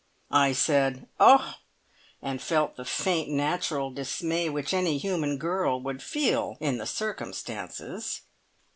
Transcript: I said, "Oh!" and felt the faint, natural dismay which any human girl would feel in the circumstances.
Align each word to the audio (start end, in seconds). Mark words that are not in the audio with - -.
I 0.31 0.53
said, 0.53 1.07
"Oh!" 1.19 1.57
and 2.23 2.41
felt 2.41 2.75
the 2.75 2.85
faint, 2.85 3.29
natural 3.29 3.91
dismay 3.91 4.49
which 4.49 4.73
any 4.73 4.97
human 4.97 5.37
girl 5.37 5.79
would 5.79 6.01
feel 6.01 6.57
in 6.59 6.79
the 6.79 6.87
circumstances. 6.87 8.21